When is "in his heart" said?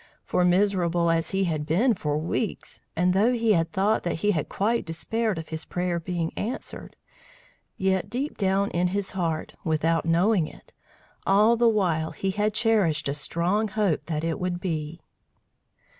8.71-9.53